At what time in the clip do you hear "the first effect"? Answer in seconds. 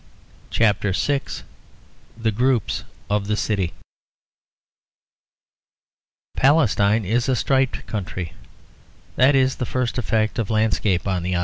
9.57-10.39